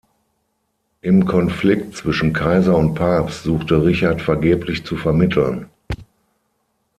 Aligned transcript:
Im 1.01 1.27
Konflikt 1.27 1.95
zwischen 1.95 2.33
Kaiser 2.33 2.75
und 2.75 2.95
Papst 2.95 3.43
suchte 3.43 3.85
Richard 3.85 4.19
vergeblich 4.19 4.83
zu 4.83 4.97
vermitteln. 4.97 5.67